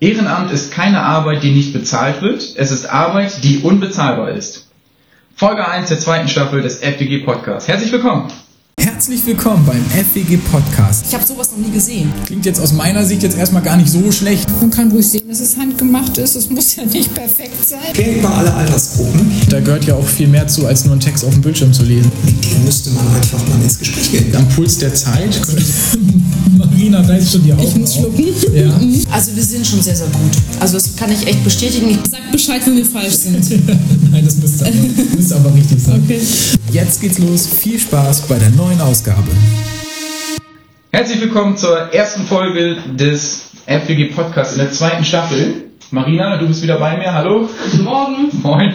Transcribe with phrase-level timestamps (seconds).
[0.00, 2.54] Ehrenamt ist keine Arbeit, die nicht bezahlt wird.
[2.54, 4.68] Es ist Arbeit, die unbezahlbar ist.
[5.34, 7.68] Folge 1 der zweiten Staffel des FDG Podcasts.
[7.68, 8.30] Herzlich willkommen.
[8.98, 11.04] Herzlich willkommen beim FWG Podcast.
[11.06, 12.12] Ich habe sowas noch nie gesehen.
[12.26, 14.50] Klingt jetzt aus meiner Sicht jetzt erstmal gar nicht so schlecht.
[14.60, 16.34] Man kann ruhig sehen, dass es handgemacht ist.
[16.34, 17.78] Es muss ja nicht perfekt sein.
[17.92, 19.30] Kennt man alle Altersgruppen.
[19.50, 21.84] Da gehört ja auch viel mehr zu, als nur einen Text auf dem Bildschirm zu
[21.84, 22.10] lesen.
[22.24, 24.34] Mit denen müsste man einfach mal ins Gespräch gehen.
[24.34, 25.40] Am Puls der Zeit.
[26.58, 28.24] Marina reißt schon die Augen Ich muss schlucken.
[28.52, 28.80] Ja.
[29.12, 30.32] Also wir sind schon sehr, sehr gut.
[30.58, 31.90] Also das kann ich echt bestätigen.
[31.90, 33.48] Ich sag Bescheid, wenn wir falsch sind.
[34.10, 36.02] Nein, das müsste aber, aber richtig sein.
[36.72, 37.46] Jetzt geht's los.
[37.46, 38.87] Viel Spaß bei der neuen Ausgabe.
[40.90, 45.64] Herzlich willkommen zur ersten Folge des FWG Podcasts in der zweiten Staffel.
[45.90, 47.12] Marina, du bist wieder bei mir.
[47.12, 47.50] Hallo.
[47.70, 48.30] Guten Morgen.
[48.42, 48.74] Moin.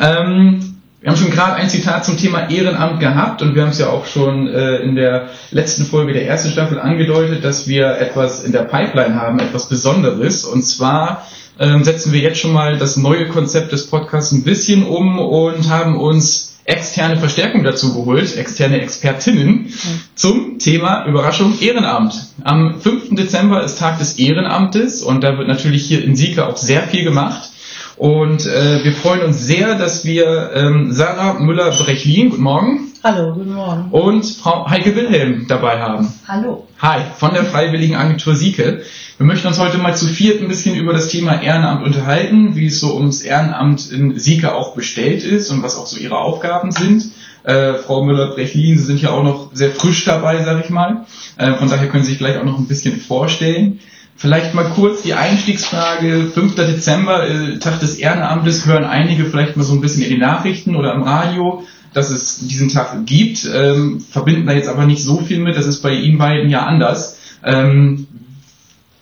[0.00, 3.78] Ähm, wir haben schon gerade ein Zitat zum Thema Ehrenamt gehabt und wir haben es
[3.78, 8.42] ja auch schon äh, in der letzten Folge der ersten Staffel angedeutet, dass wir etwas
[8.42, 10.46] in der Pipeline haben, etwas Besonderes.
[10.46, 11.26] Und zwar
[11.58, 15.68] ähm, setzen wir jetzt schon mal das neue Konzept des Podcasts ein bisschen um und
[15.68, 19.72] haben uns externe Verstärkung dazu geholt, externe Expertinnen
[20.14, 22.14] zum Thema Überraschung Ehrenamt.
[22.44, 23.16] Am 5.
[23.16, 27.04] Dezember ist Tag des Ehrenamtes und da wird natürlich hier in Sieke auch sehr viel
[27.04, 27.50] gemacht.
[27.96, 33.54] Und äh, wir freuen uns sehr, dass wir ähm, Sarah Müller-Brechlin, guten Morgen, Hallo, guten
[33.54, 33.90] Morgen.
[33.92, 36.12] und Frau Heike Wilhelm dabei haben.
[36.28, 36.66] Hallo.
[36.80, 38.82] Hi, von der Freiwilligen Agentur Sieke.
[39.16, 42.66] Wir möchten uns heute mal zu viert ein bisschen über das Thema Ehrenamt unterhalten, wie
[42.66, 46.72] es so ums Ehrenamt in Sieke auch bestellt ist und was auch so ihre Aufgaben
[46.72, 47.06] sind.
[47.42, 51.06] Äh, Frau Müller-Brechlin, Sie sind ja auch noch sehr frisch dabei, sage ich mal.
[51.38, 53.80] Äh, von daher können Sie sich vielleicht auch noch ein bisschen vorstellen.
[54.14, 56.26] Vielleicht mal kurz die Einstiegsfrage.
[56.34, 56.54] 5.
[56.54, 60.76] Dezember, äh, Tag des Ehrenamtes, hören einige vielleicht mal so ein bisschen in den Nachrichten
[60.76, 65.18] oder im Radio, dass es diesen Tag gibt, ähm, verbinden da jetzt aber nicht so
[65.18, 65.56] viel mit.
[65.56, 67.18] Das ist bei Ihnen beiden ja anders.
[67.44, 68.06] Ähm,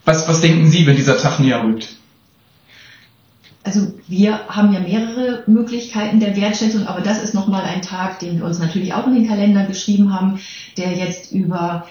[0.04, 1.88] was, was denken Sie, wenn dieser Tag näher rückt?
[3.64, 8.38] Also wir haben ja mehrere Möglichkeiten der Wertschätzung, aber das ist nochmal ein Tag, den
[8.38, 10.40] wir uns natürlich auch in den Kalender geschrieben haben,
[10.78, 11.86] der jetzt über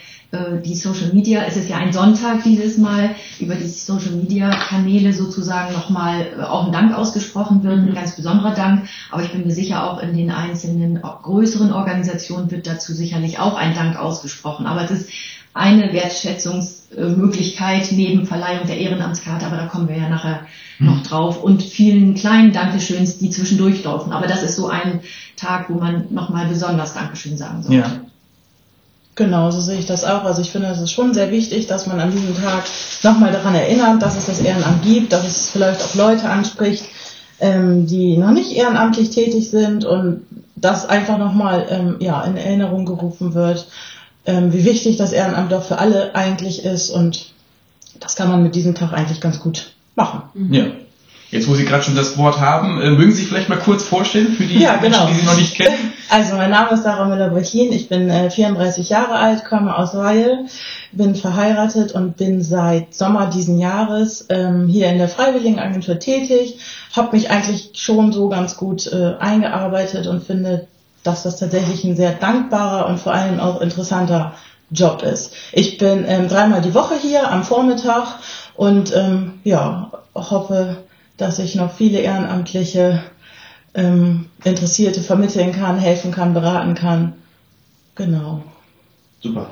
[0.64, 5.14] die Social Media, es ist ja ein Sonntag dieses Mal, über die Social Media Kanäle
[5.14, 8.88] sozusagen nochmal äh, auch ein Dank ausgesprochen wird, ein ganz besonderer Dank.
[9.10, 13.56] Aber ich bin mir sicher, auch in den einzelnen größeren Organisationen wird dazu sicherlich auch
[13.56, 14.66] ein Dank ausgesprochen.
[14.66, 15.10] Aber es ist
[15.54, 20.46] eine Wertschätzungsmöglichkeit neben Verleihung der Ehrenamtskarte, aber da kommen wir ja nachher
[20.78, 24.12] noch drauf und vielen kleinen Dankeschöns, die zwischendurch laufen.
[24.12, 25.00] Aber das ist so ein
[25.36, 27.76] Tag, wo man nochmal besonders Dankeschön sagen soll.
[27.76, 28.02] Ja.
[29.18, 30.24] Genau, so sehe ich das auch.
[30.26, 32.64] Also ich finde, es ist schon sehr wichtig, dass man an diesem Tag
[33.02, 36.86] nochmal daran erinnert, dass es das Ehrenamt gibt, dass es vielleicht auch Leute anspricht,
[37.40, 40.22] ähm, die noch nicht ehrenamtlich tätig sind und
[40.56, 43.68] dass einfach nochmal ähm, ja, in Erinnerung gerufen wird,
[44.28, 47.32] ähm, wie wichtig das Ehrenamt doch für alle eigentlich ist und
[48.00, 50.22] das kann man mit diesem Tag eigentlich ganz gut machen.
[50.54, 50.66] Ja.
[51.30, 53.84] Jetzt, wo Sie gerade schon das Wort haben, äh, mögen Sie sich vielleicht mal kurz
[53.84, 55.06] vorstellen für die Ja, genau.
[55.06, 55.94] Menschen, die Sie noch nicht kennen?
[56.10, 60.46] Also mein Name ist Sarah Müller-Brechlin, ich bin äh, 34 Jahre alt, komme aus Weil,
[60.94, 66.60] bin verheiratet und bin seit Sommer diesen Jahres ähm, hier in der Freiwilligenagentur tätig,
[66.96, 70.68] habe mich eigentlich schon so ganz gut äh, eingearbeitet und finde,
[71.04, 74.32] dass das tatsächlich ein sehr dankbarer und vor allem auch interessanter
[74.70, 75.34] Job ist.
[75.52, 78.20] Ich bin ähm, dreimal die Woche hier am Vormittag
[78.56, 80.78] und ähm, ja, hoffe,
[81.18, 83.04] dass ich noch viele Ehrenamtliche
[83.74, 87.14] ähm, Interessierte vermitteln kann, helfen kann, beraten kann.
[87.96, 88.44] Genau.
[89.22, 89.50] Super.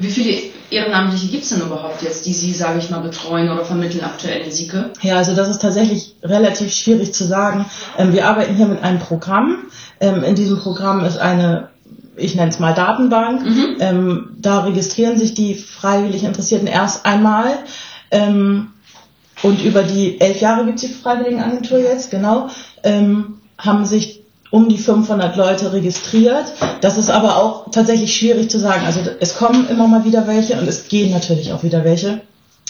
[0.00, 0.38] Wie viele
[0.70, 4.42] Ehrenamtliche gibt es denn überhaupt jetzt, die Sie, sage ich mal, betreuen oder vermitteln aktuell
[4.42, 4.90] in Sieke?
[5.02, 7.66] Ja, also das ist tatsächlich relativ schwierig zu sagen.
[7.96, 9.58] Ähm, wir arbeiten hier mit einem Programm.
[10.00, 11.68] Ähm, in diesem Programm ist eine,
[12.16, 13.44] ich nenne es mal Datenbank.
[13.44, 13.76] Mhm.
[13.78, 17.58] Ähm, da registrieren sich die freiwillig Interessierten erst einmal.
[18.10, 18.72] Ähm,
[19.42, 22.48] und über die elf Jahre gibt es die Freiwilligenagentur jetzt, genau,
[22.82, 26.52] ähm, haben sich um die 500 Leute registriert.
[26.80, 28.82] Das ist aber auch tatsächlich schwierig zu sagen.
[28.86, 32.20] Also es kommen immer mal wieder welche und es gehen natürlich auch wieder welche.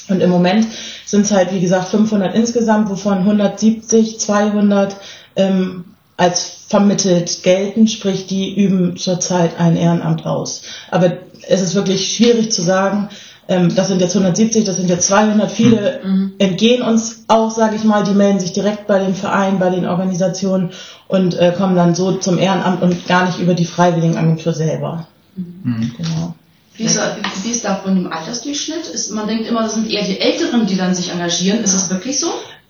[0.09, 0.67] Und im Moment
[1.05, 4.97] sind es halt, wie gesagt, 500 insgesamt, wovon 170, 200
[5.35, 5.85] ähm,
[6.17, 10.63] als vermittelt gelten, sprich die üben zurzeit ein Ehrenamt aus.
[10.91, 11.13] Aber
[11.49, 13.09] es ist wirklich schwierig zu sagen,
[13.49, 15.51] ähm, das sind jetzt 170, das sind jetzt 200.
[15.51, 16.01] Viele
[16.39, 19.87] entgehen uns auch, sage ich mal, die melden sich direkt bei den Vereinen, bei den
[19.87, 20.71] Organisationen
[21.09, 25.07] und äh, kommen dann so zum Ehrenamt und gar nicht über die Freiwilligenagentur selber.
[25.37, 26.35] Genau.
[26.77, 28.87] Wie ist, da- wie ist da von dem Altersdurchschnitt?
[28.93, 31.63] Ist, man denkt immer, das sind eher die Älteren, die dann sich engagieren.
[31.65, 32.27] Ist das wirklich so?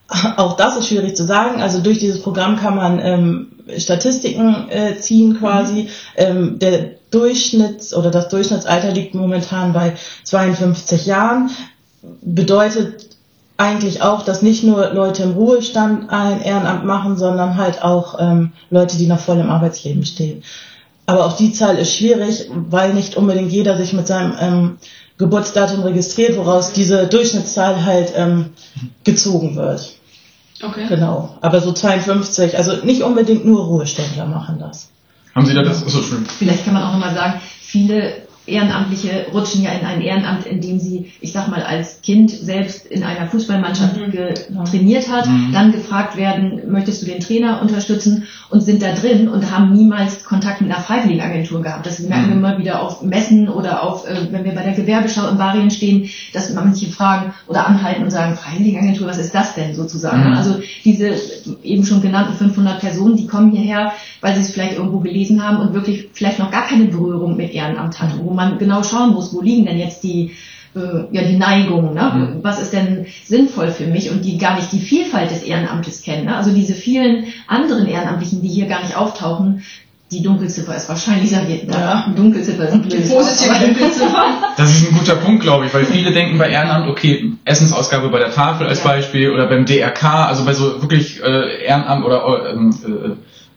[0.36, 1.60] Auch das ist schwierig zu sagen.
[1.62, 5.88] Also durch dieses Programm kann man ähm, Statistiken äh, ziehen quasi.
[6.16, 11.50] Ähm, der Durchschnitts- oder das Durchschnittsalter liegt momentan bei 52 Jahren.
[12.22, 13.06] Bedeutet
[13.56, 18.52] eigentlich auch, dass nicht nur Leute im Ruhestand ein Ehrenamt machen, sondern halt auch ähm,
[18.70, 20.42] Leute, die noch voll im Arbeitsleben stehen.
[21.06, 24.78] Aber auch die Zahl ist schwierig, weil nicht unbedingt jeder sich mit seinem ähm,
[25.18, 28.50] Geburtsdatum registriert, woraus diese Durchschnittszahl halt ähm,
[29.04, 29.94] gezogen wird.
[30.62, 30.86] Okay.
[30.88, 31.36] Genau.
[31.40, 34.90] Aber so 52, also nicht unbedingt nur Ruheständler machen das.
[35.36, 35.80] Haben Sie da das?
[35.80, 36.24] So schön.
[36.38, 40.78] Vielleicht kann man auch nochmal sagen, viele Ehrenamtliche rutschen ja in ein Ehrenamt, in dem
[40.78, 44.64] sie, ich sag mal, als Kind selbst in einer Fußballmannschaft Mhm.
[44.64, 45.52] trainiert hat, Mhm.
[45.52, 50.24] dann gefragt werden, möchtest du den Trainer unterstützen und sind da drin und haben niemals
[50.24, 51.86] Kontakt mit einer Freiwilligenagentur gehabt.
[51.86, 52.44] Das merken wir Mhm.
[52.44, 56.08] immer wieder auf Messen oder auf, äh, wenn wir bei der Gewerbeschau in Varien stehen,
[56.32, 60.30] dass manche fragen oder anhalten und sagen, Freiwilligenagentur, was ist das denn sozusagen?
[60.30, 60.36] Mhm.
[60.36, 61.14] Also diese
[61.62, 65.58] eben schon genannten 500 Personen, die kommen hierher, weil sie es vielleicht irgendwo gelesen haben
[65.58, 69.40] und wirklich vielleicht noch gar keine Berührung mit Ehrenamt hatten, man genau schauen muss, wo
[69.40, 70.32] liegen denn jetzt die
[70.76, 72.12] äh, ja die Neigungen, ne?
[72.36, 72.44] Mhm.
[72.44, 76.26] was ist denn sinnvoll für mich und die gar nicht die Vielfalt des Ehrenamtes kennen.
[76.26, 76.36] Ne?
[76.36, 79.62] Also diese vielen anderen Ehrenamtlichen, die hier gar nicht auftauchen,
[80.12, 82.12] die Dunkelziffer ist wahrscheinlich, sag ich, Ja.
[82.14, 83.08] Dunkelziffer sind Die blöd.
[83.08, 84.24] positive Dunkelziffer.
[84.56, 88.20] Das ist ein guter Punkt, glaube ich, weil viele denken bei Ehrenamt, okay, Essensausgabe bei
[88.20, 88.90] der Tafel als Ja.
[88.90, 93.10] Beispiel oder beim DRK, also bei so wirklich äh, Ehrenamt oder ähm, äh,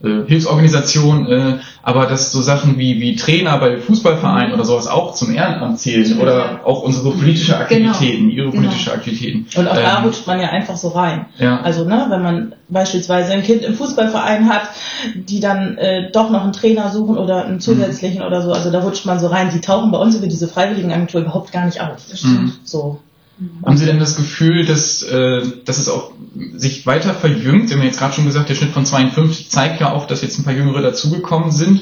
[0.03, 5.13] äh, Hilfsorganisationen, äh, aber dass so Sachen wie, wie Trainer bei Fußballvereinen oder sowas auch
[5.13, 6.21] zum Ehrenamt zählen Ja.
[6.21, 8.61] oder auch unsere politische Aktivitäten, ihre Genau.
[8.61, 9.45] politische Aktivitäten.
[9.57, 11.25] Und auch da Ähm, rutscht man ja einfach so rein.
[11.37, 11.59] Ja.
[11.61, 14.69] Also, ne, wenn man beispielsweise ein Kind im Fußballverein hat,
[15.15, 18.79] die dann äh, doch noch einen Trainer suchen oder einen zusätzlichen oder so, also da
[18.79, 19.49] rutscht man so rein.
[19.53, 21.97] Die tauchen bei uns über diese Freiwilligenagentur überhaupt gar nicht auf.
[22.23, 22.53] Mhm.
[22.63, 22.99] So.
[23.65, 26.11] Haben Sie denn das Gefühl, dass, äh, dass es auch
[26.55, 27.69] sich weiter verjüngt?
[27.69, 30.21] Sie haben ja jetzt gerade schon gesagt, der Schnitt von 52 zeigt ja auch, dass
[30.21, 31.81] jetzt ein paar Jüngere dazugekommen sind.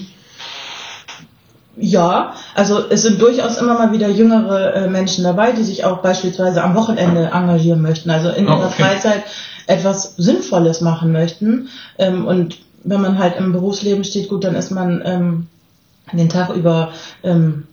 [1.79, 5.99] Ja, also es sind durchaus immer mal wieder jüngere äh, Menschen dabei, die sich auch
[5.99, 8.83] beispielsweise am Wochenende engagieren möchten, also in Oh, ihrer okay.
[8.83, 9.23] Freizeit
[9.67, 11.69] etwas Sinnvolles machen möchten.
[11.99, 15.47] Ähm, und wenn man halt im Berufsleben steht, gut, dann ist man ähm,
[16.11, 16.93] den Tag über
[17.23, 17.65] ähm,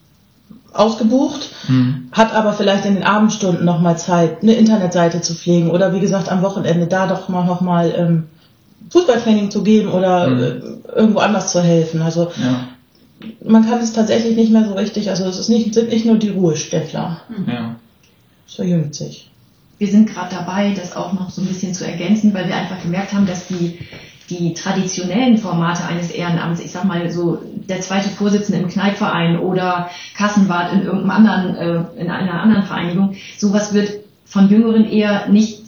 [0.74, 2.08] ausgebucht, Mhm.
[2.12, 6.30] hat aber vielleicht in den Abendstunden nochmal Zeit, eine Internetseite zu pflegen oder wie gesagt
[6.30, 8.24] am Wochenende da doch mal nochmal ähm,
[8.90, 10.62] Fußballtraining zu geben oder Mhm.
[10.94, 12.02] irgendwo anders zu helfen.
[12.02, 12.68] Also Ja,
[13.44, 16.16] man kann es tatsächlich nicht mehr so richtig, also es ist nicht, sind nicht nur
[16.16, 17.20] die Ruheständler.
[17.46, 17.76] ja.
[18.46, 19.30] Es verjüngt sich.
[19.78, 22.80] Wir sind gerade dabei, das auch noch so ein bisschen zu ergänzen, weil wir einfach
[22.82, 23.78] gemerkt haben, dass die,
[24.30, 29.90] die traditionellen Formate eines Ehrenamts, ich sag mal so der zweite Vorsitzende im Kneipverein oder
[30.16, 35.63] Kassenwart in irgendeinem anderen, äh, in einer anderen Vereinigung, sowas wird von Jüngeren eher nicht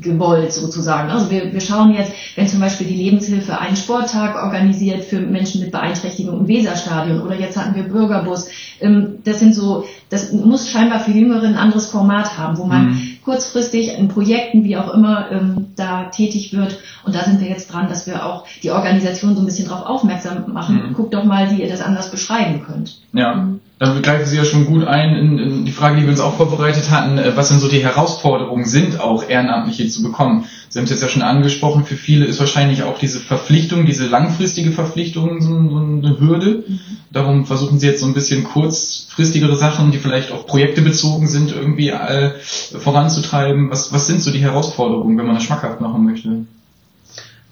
[0.00, 1.10] gewollt sozusagen.
[1.10, 5.60] Also wir, wir schauen jetzt, wenn zum Beispiel die Lebenshilfe einen Sporttag organisiert für Menschen
[5.60, 8.48] mit Beeinträchtigung im Weserstadion oder jetzt hatten wir Bürgerbus.
[8.80, 12.90] Ähm, das sind so, das muss scheinbar für Jüngere ein anderes Format haben, wo man
[12.90, 13.08] Mhm.
[13.24, 16.78] kurzfristig in Projekten, wie auch immer, ähm, da tätig wird.
[17.04, 19.84] Und da sind wir jetzt dran, dass wir auch die Organisation so ein bisschen darauf
[19.86, 20.90] aufmerksam machen.
[20.90, 20.94] Mhm.
[20.94, 22.98] Guckt doch mal, wie ihr das anders beschreiben könnt.
[23.12, 23.48] Ja,
[23.80, 26.36] da greifen Sie ja schon gut ein in, in die Frage, die wir uns auch
[26.36, 30.44] vorbereitet hatten, äh, was denn so die Herausforderungen sind, auch Ehrenamtliche zu bekommen.
[30.68, 34.06] Sie haben es jetzt ja schon angesprochen, für viele ist wahrscheinlich auch diese Verpflichtung, diese
[34.06, 36.64] langfristige Verpflichtung so, eine Hürde.
[37.10, 41.50] Darum versuchen Sie jetzt so ein bisschen kurzfristigere Sachen, die vielleicht auf Projekte bezogen sind,
[41.50, 43.70] irgendwie äh, voranzutreiben.
[43.70, 46.44] Was, was sind so die Herausforderungen, wenn man das schmackhaft machen möchte?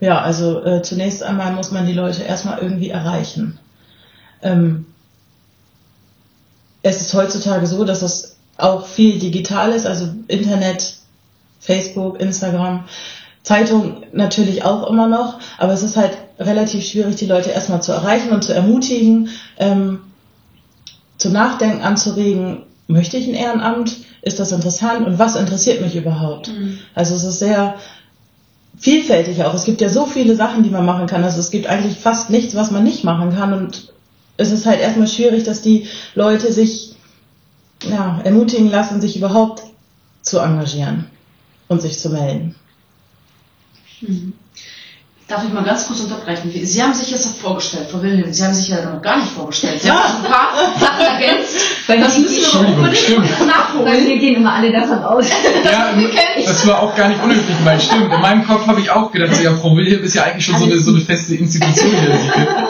[0.01, 3.59] Ja, also äh, zunächst einmal muss man die Leute erstmal irgendwie erreichen.
[4.43, 4.85] Ähm,
[6.83, 10.95] es ist heutzutage so, dass es auch viel digital ist, also Internet,
[11.61, 12.85] Facebook, Instagram,
[13.43, 17.93] Zeitung natürlich auch immer noch, aber es ist halt relativ schwierig, die Leute erstmal zu
[17.93, 20.01] erreichen und zu ermutigen, ähm,
[21.17, 26.49] zum Nachdenken anzuregen, möchte ich ein Ehrenamt, ist das interessant und was interessiert mich überhaupt?
[26.95, 27.75] Also es ist sehr
[28.79, 29.55] vielfältig auch.
[29.55, 31.25] Es gibt ja so viele Sachen, die man machen kann.
[31.25, 33.53] Also es gibt eigentlich fast nichts, was man nicht machen kann.
[33.53, 33.93] Und
[34.39, 36.95] es ist halt erstmal schwierig, dass die Leute sich
[37.83, 39.63] ja, ermutigen lassen, sich überhaupt
[40.23, 41.07] zu engagieren
[41.67, 42.55] und sich zu melden.
[45.27, 46.51] Darf ich mal ganz kurz unterbrechen?
[46.55, 49.31] Sie haben sich jetzt noch vorgestellt, Frau Wilhelm, Sie haben sich ja noch gar nicht
[49.31, 49.83] vorgestellt.
[49.83, 51.57] Sie haben ein paar Sachen ergänzt.
[51.87, 53.41] Weil Das müssen wir Entschuldigung, unbedingt stimmt.
[53.41, 54.07] Weil nachholen.
[54.07, 55.27] wir gehen immer alle davon aus.
[55.65, 55.93] Ja,
[56.45, 57.83] das war auch gar nicht unhöflich gemeint.
[57.83, 60.47] Stimmt, in meinem Kopf habe ich auch gedacht, so, ja, Frau Wilhelm ist ja eigentlich
[60.47, 62.69] schon so eine, so eine feste Institution hier.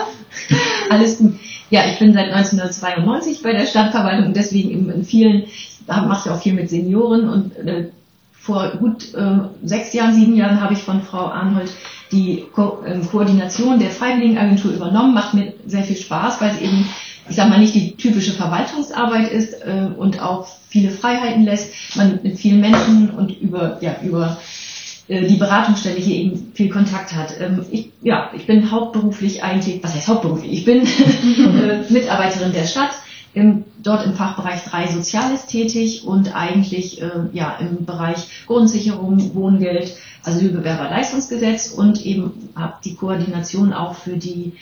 [0.91, 1.35] Alles gut.
[1.71, 5.45] Ja, ich bin seit 1992 bei der Stadtverwaltung und deswegen in vielen,
[5.87, 7.91] mache ich auch viel mit Senioren und äh,
[8.33, 11.71] vor gut äh, sechs Jahren, sieben Jahren habe ich von Frau Arnhold
[12.11, 16.89] die Ko äh, Koordination der Freiwilligenagentur übernommen, macht mir sehr viel Spaß, weil es eben,
[17.29, 21.71] ich sag mal, nicht die typische Verwaltungsarbeit ist äh, und auch viele Freiheiten lässt.
[21.97, 24.39] Man mit vielen Menschen und über, ja, über
[25.09, 27.41] die Beratungsstelle hier eben viel Kontakt hat.
[27.41, 30.53] Ähm, ich, ja, ich bin hauptberuflich eigentlich, was heißt hauptberuflich?
[30.53, 32.91] Ich bin äh, Mitarbeiterin der Stadt,
[33.33, 39.97] im, dort im Fachbereich 3 Soziales tätig und eigentlich äh, ja, im Bereich Grundsicherung, Wohngeld,
[40.25, 44.53] Asylbewerberleistungsgesetz und eben habe die Koordination auch für die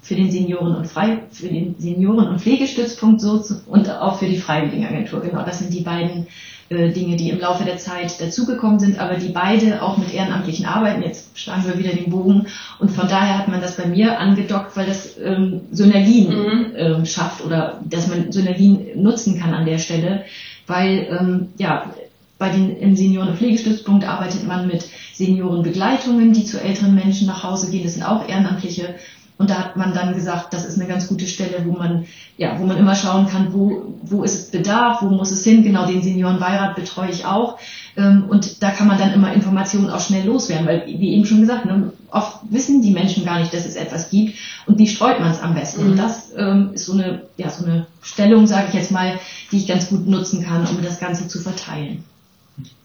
[0.00, 4.38] für den Senioren und Frei, für den Senioren und Pflegestützpunkt so und auch für die
[4.38, 5.20] Freiwilligenagentur.
[5.20, 6.28] Genau, das sind die beiden
[6.70, 10.66] äh, Dinge, die im Laufe der Zeit dazugekommen sind, aber die beide auch mit ehrenamtlichen
[10.66, 11.02] arbeiten.
[11.02, 12.46] Jetzt schlagen wir wieder den Bogen
[12.78, 16.66] und von daher hat man das bei mir angedockt, weil das ähm, Synergien mhm.
[16.76, 20.24] ähm, schafft oder dass man Synergien nutzen kann an der Stelle,
[20.66, 21.90] weil ähm, ja
[22.38, 24.84] bei den im Senioren- und Pflegestützpunkt arbeitet man mit
[25.14, 27.82] Seniorenbegleitungen, die zu älteren Menschen nach Hause gehen.
[27.82, 28.94] Das sind auch Ehrenamtliche
[29.38, 32.58] und da hat man dann gesagt, das ist eine ganz gute Stelle, wo man, ja,
[32.58, 35.62] wo man immer schauen kann, wo, wo ist es Bedarf, wo muss es hin.
[35.62, 37.56] Genau den Seniorenbeirat betreue ich auch.
[37.96, 41.40] Ähm, und da kann man dann immer Informationen auch schnell loswerden, weil, wie eben schon
[41.40, 44.36] gesagt, ne, oft wissen die Menschen gar nicht, dass es etwas gibt.
[44.66, 45.84] Und wie streut man es am besten?
[45.84, 45.90] Mhm.
[45.92, 49.20] Und das ähm, ist so eine, ja, so eine Stellung, sage ich jetzt mal,
[49.52, 52.02] die ich ganz gut nutzen kann, um das Ganze zu verteilen.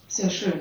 [0.07, 0.53] Sehr schön.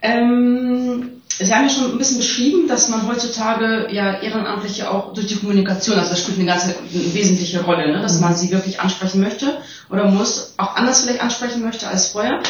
[0.00, 5.26] Ähm, Sie haben ja schon ein bisschen beschrieben, dass man heutzutage ja Ehrenamtliche auch durch
[5.26, 8.00] die Kommunikation, also das spielt eine ganz eine wesentliche Rolle, ne?
[8.00, 9.58] dass man sie wirklich ansprechen möchte
[9.90, 12.40] oder muss, auch anders vielleicht ansprechen möchte als vorher.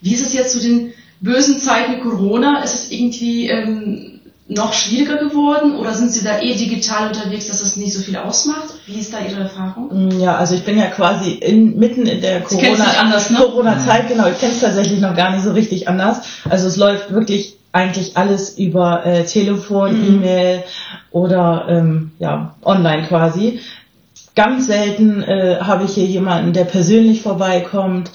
[0.00, 2.62] Wie ist es jetzt zu den bösen Zeiten Corona?
[2.62, 7.60] Ist es irgendwie ähm, noch schwieriger geworden oder sind Sie da eh digital unterwegs, dass
[7.60, 8.68] es nicht so viel ausmacht?
[8.86, 10.20] Wie ist da Ihre Erfahrung?
[10.20, 13.38] Ja, also ich bin ja quasi in, mitten in der Corona-Zeit, ne?
[13.38, 16.20] Corona genau, ich kenne es tatsächlich noch gar nicht so richtig anders.
[16.48, 20.14] Also es läuft wirklich eigentlich alles über äh, Telefon, mhm.
[20.16, 20.64] E-Mail
[21.12, 23.60] oder ähm, ja, online quasi.
[24.34, 28.10] Ganz selten äh, habe ich hier jemanden, der persönlich vorbeikommt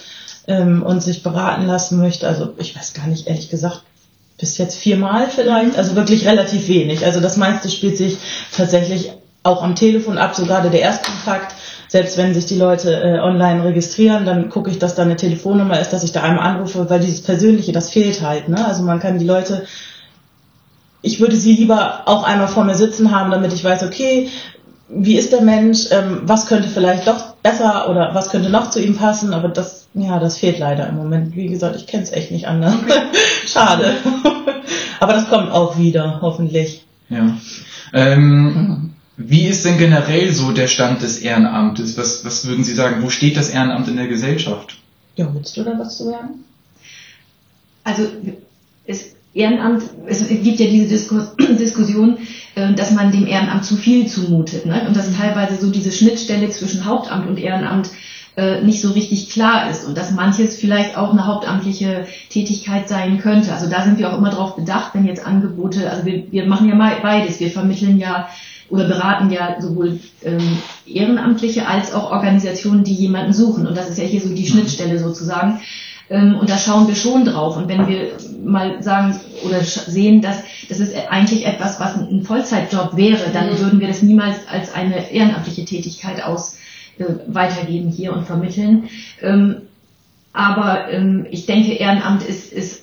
[0.48, 2.28] ähm, und sich beraten lassen möchte.
[2.28, 3.84] Also ich weiß gar nicht, ehrlich gesagt,
[4.38, 7.06] bis jetzt viermal vielleicht, also wirklich relativ wenig.
[7.06, 8.18] Also das meiste spielt sich
[8.56, 11.53] tatsächlich auch am Telefon ab, so gerade der Erstkontakt
[11.94, 15.80] selbst wenn sich die Leute äh, online registrieren, dann gucke ich, dass da eine Telefonnummer
[15.80, 18.50] ist, dass ich da einmal anrufe, weil dieses Persönliche, das fehlt halt.
[18.50, 18.66] Ne?
[18.66, 19.68] Also man kann die Leute,
[21.04, 24.28] ich würde sie lieber auch einmal vor mir sitzen haben, damit ich weiß, okay,
[24.90, 28.82] wie ist der Mensch, ähm, was könnte vielleicht doch besser oder was könnte noch zu
[28.82, 31.36] ihm passen, aber das, ja, das fehlt leider im Moment.
[31.36, 32.74] Wie gesagt, ich kenne es echt nicht anders.
[33.46, 33.98] Schade.
[35.00, 36.88] aber das kommt auch wieder, hoffentlich.
[37.10, 37.38] Ja.
[37.94, 38.93] Ähm, mhm.
[39.16, 41.98] Wie ist denn generell so der Stand des Ehrenamtes?
[41.98, 43.04] Was, was würden Sie sagen?
[43.04, 44.78] Wo steht das Ehrenamt in der Gesellschaft?
[45.16, 46.46] Ja, willst du da was zu sagen?
[47.84, 48.08] Also
[48.86, 52.18] es, Ehrenamt, es gibt ja diese Diskus Diskussion,
[52.56, 54.86] äh, dass man dem Ehrenamt zu viel zumutet ne?
[54.88, 57.90] und dass teilweise so diese Schnittstelle zwischen Hauptamt und Ehrenamt
[58.36, 63.20] äh, nicht so richtig klar ist und dass manches vielleicht auch eine hauptamtliche Tätigkeit sein
[63.20, 63.54] könnte.
[63.54, 66.68] Also da sind wir auch immer darauf bedacht, wenn jetzt Angebote, also wir, wir machen
[66.68, 68.30] ja mal beides, wir vermitteln ja
[68.74, 73.68] oder beraten ja sowohl ähm, Ehrenamtliche als auch Organisationen, die jemanden suchen.
[73.68, 74.48] Und das ist ja hier so die mhm.
[74.48, 75.60] Schnittstelle sozusagen.
[76.10, 77.56] Ähm, und da schauen wir schon drauf.
[77.56, 78.14] Und wenn wir
[78.44, 80.38] mal sagen oder sehen, dass
[80.70, 83.60] das ist eigentlich etwas, was ein Vollzeitjob wäre, dann mhm.
[83.60, 86.58] würden wir das niemals als eine ehrenamtliche Tätigkeit aus
[86.98, 88.90] äh, weitergeben hier und vermitteln.
[89.22, 89.58] Ähm,
[90.34, 92.83] aber ähm, ich denke, Ehrenamt ist, ist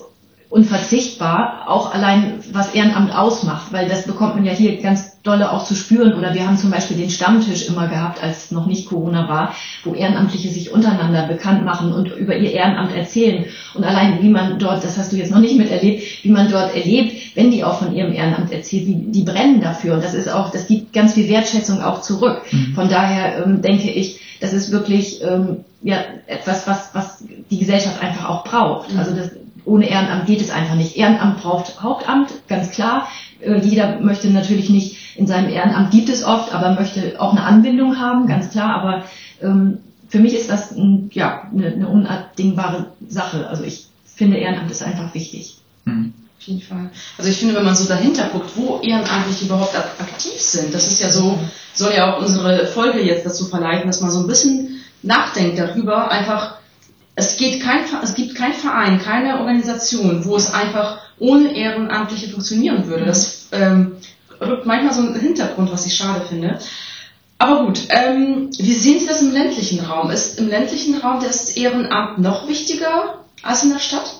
[0.51, 5.63] unverzichtbar, auch allein was Ehrenamt ausmacht, weil das bekommt man ja hier ganz dolle auch
[5.63, 6.13] zu spüren.
[6.13, 9.55] Oder wir haben zum Beispiel den Stammtisch immer gehabt, als noch nicht Corona war,
[9.85, 13.45] wo Ehrenamtliche sich untereinander bekannt machen und über ihr Ehrenamt erzählen.
[13.75, 16.75] Und allein wie man dort, das hast du jetzt noch nicht miterlebt, wie man dort
[16.75, 19.93] erlebt, wenn die auch von ihrem Ehrenamt erzählt, wie die brennen dafür.
[19.93, 22.41] Und das ist auch, das gibt ganz viel Wertschätzung auch zurück.
[22.51, 22.73] Mhm.
[22.75, 28.03] Von daher ähm, denke ich, das ist wirklich ähm, ja etwas, was, was die Gesellschaft
[28.03, 28.91] einfach auch braucht.
[28.91, 28.99] Mhm.
[28.99, 29.29] Also das,
[29.65, 30.97] ohne Ehrenamt geht es einfach nicht.
[30.97, 33.07] Ehrenamt braucht Hauptamt, ganz klar.
[33.39, 37.43] Äh, jeder möchte natürlich nicht in seinem Ehrenamt gibt es oft, aber möchte auch eine
[37.43, 38.75] Anbindung haben, ganz klar.
[38.75, 39.03] Aber
[39.41, 43.47] ähm, für mich ist das ein, ja eine, eine unabdingbare Sache.
[43.47, 45.57] Also ich finde Ehrenamt ist einfach wichtig.
[45.85, 46.13] Mhm.
[46.41, 46.89] Auf jeden Fall.
[47.19, 50.99] Also ich finde, wenn man so dahinter guckt, wo Ehrenamtliche überhaupt aktiv sind, das ist
[50.99, 51.37] ja so,
[51.75, 56.09] soll ja auch unsere Folge jetzt dazu verleiten, dass man so ein bisschen nachdenkt darüber,
[56.09, 56.55] einfach
[57.15, 62.87] es, geht kein, es gibt keinen Verein, keine Organisation, wo es einfach ohne Ehrenamtliche funktionieren
[62.87, 63.05] würde.
[63.05, 63.97] Das ähm,
[64.39, 66.57] rückt manchmal so einen Hintergrund, was ich schade finde.
[67.37, 70.11] Aber gut, ähm, wie sehen Sie das im ländlichen Raum?
[70.11, 74.13] Ist im ländlichen Raum das Ehrenamt noch wichtiger als in der Stadt?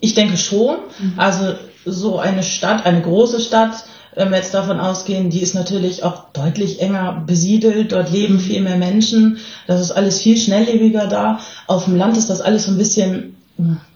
[0.00, 0.76] Ich denke schon.
[0.98, 1.14] Mhm.
[1.16, 3.84] Also so eine Stadt, eine große Stadt,
[4.14, 8.60] wenn wir jetzt davon ausgehen, die ist natürlich auch deutlich enger besiedelt, dort leben viel
[8.60, 11.40] mehr Menschen, das ist alles viel schnelllebiger da.
[11.66, 13.36] Auf dem Land ist das alles so ein bisschen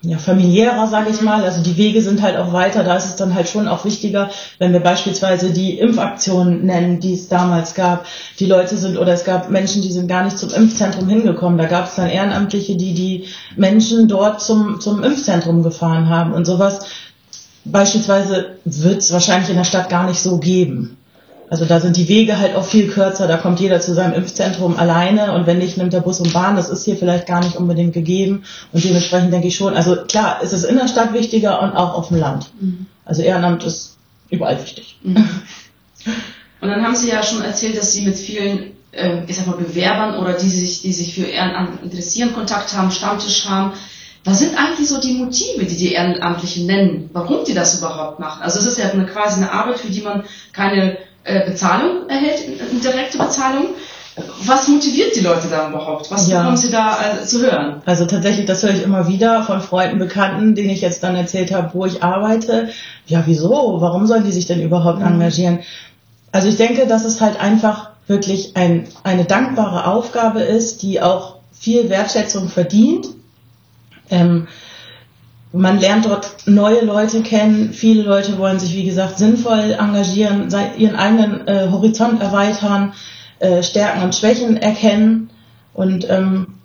[0.03, 1.43] ja, familiärer, sage ich mal.
[1.43, 2.85] Also die Wege sind halt auch weiter.
[2.85, 7.15] Da ist es dann halt schon auch wichtiger, wenn wir beispielsweise die Impfaktionen nennen, die
[7.15, 8.07] es damals gab.
[8.39, 11.59] Die Leute sind oder es gab Menschen, die sind gar nicht zum Impfzentrum hingekommen.
[11.59, 13.25] Da gab es dann Ehrenamtliche, die die
[13.57, 16.81] Menschen dort zum, zum Impfzentrum gefahren haben und sowas.
[17.73, 20.97] Beispielsweise wird es wahrscheinlich in der Stadt gar nicht so geben.
[21.49, 24.77] Also da sind die Wege halt auch viel kürzer, da kommt jeder zu seinem Impfzentrum
[24.77, 26.57] alleine und wenn nicht, nimmt er Bus und Bahn.
[26.57, 28.43] Das ist hier vielleicht gar nicht unbedingt gegeben
[28.73, 31.95] und dementsprechend denke ich schon, also klar, ist es in der Stadt wichtiger und auch
[31.95, 32.51] auf dem Land.
[32.61, 32.87] Mhm.
[33.05, 33.97] Also Ehrenamt ist
[34.29, 34.99] überall wichtig.
[35.03, 35.29] Mhm.
[36.61, 39.57] Und dann haben Sie ja schon erzählt, dass Sie mit vielen, äh, ich sag mal,
[39.57, 43.73] Bewerbern oder die sich, die sich für Ehrenamt interessieren, Kontakt haben, Stammtisch haben.
[44.27, 48.43] Was sind eigentlich so die Motive, die die Ehrenamtlichen nennen, warum die das überhaupt machen?
[48.43, 52.41] Also es ist ja eine, quasi eine Arbeit, für die man keine äh, Bezahlung erhält,
[52.45, 53.69] eine direkte Bezahlung.
[54.45, 56.11] Was motiviert die Leute da überhaupt?
[56.11, 56.39] Was ja.
[56.39, 57.83] bekommen sie da äh, zu hören?
[57.85, 61.55] Also tatsächlich, das höre ich immer wieder von Freunden, Bekannten, denen ich jetzt dann erzählt
[61.55, 62.71] habe, wo ich arbeite.
[63.07, 63.77] Ja, wieso?
[63.81, 65.07] Warum sollen die sich denn überhaupt mhm.
[65.07, 65.61] engagieren?
[66.33, 71.37] Also ich denke, dass es halt einfach wirklich ein, eine dankbare Aufgabe ist, die auch
[71.53, 73.07] viel Wertschätzung verdient.
[74.11, 74.49] Ähm,
[75.53, 77.73] man lernt dort neue Leute kennen.
[77.73, 82.93] Viele Leute wollen sich, wie gesagt, sinnvoll engagieren, ihren eigenen äh, Horizont erweitern,
[83.39, 85.31] äh, Stärken und Schwächen erkennen.
[85.73, 86.56] Und ähm,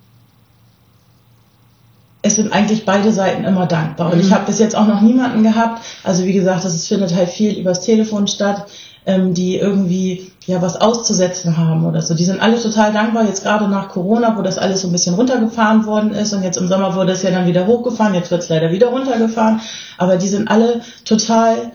[2.22, 4.14] es sind eigentlich beide Seiten immer dankbar.
[4.14, 4.36] Und ich mhm.
[4.36, 5.84] habe bis jetzt auch noch niemanden gehabt.
[6.04, 8.68] Also wie gesagt, es findet halt viel übers Telefon statt
[9.06, 12.14] ähm, die irgendwie ja was auszusetzen haben oder so.
[12.14, 15.16] Die sind alle total dankbar, jetzt gerade nach Corona, wo das alles so ein bisschen
[15.16, 18.44] runtergefahren worden ist und jetzt im Sommer wurde es ja dann wieder hochgefahren, jetzt wird
[18.44, 19.62] es leider wieder runtergefahren,
[19.98, 21.72] aber die sind alle total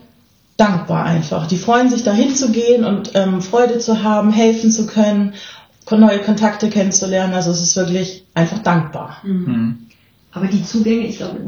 [0.57, 1.47] dankbar einfach.
[1.47, 5.33] Die freuen sich dahin zu gehen und ähm, Freude zu haben, helfen zu können,
[5.89, 7.33] neue Kontakte kennenzulernen.
[7.33, 9.17] Also es ist wirklich einfach dankbar.
[9.23, 9.86] Mhm.
[10.37, 11.39] Aber die Zugänge, ich glaube,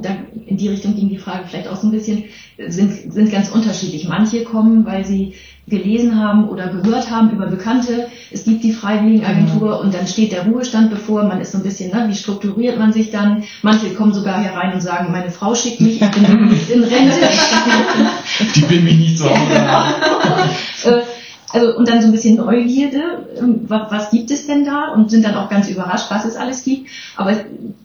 [0.48, 2.24] in die Richtung ging die Frage vielleicht auch so ein bisschen,
[2.68, 4.08] sind, sind ganz unterschiedlich.
[4.08, 5.36] Manche kommen, weil sie
[5.68, 9.86] gelesen haben oder gehört haben über Bekannte, es gibt die Freiwilligenagentur mhm.
[9.86, 12.92] und dann steht der Ruhestand bevor, man ist so ein bisschen, ne, wie strukturiert man
[12.92, 13.44] sich dann?
[13.62, 16.24] Manche kommen sogar herein und sagen, meine Frau schickt mich, ich bin
[16.74, 17.30] in Rente.
[18.56, 19.26] die bin mich nicht so.
[19.54, 19.94] Ja,
[20.84, 21.02] genau.
[21.52, 25.26] Also und dann so ein bisschen Neugierde, ähm, was, gibt es denn da und sind
[25.26, 26.90] dann auch ganz überrascht, was es alles gibt.
[27.16, 27.36] Aber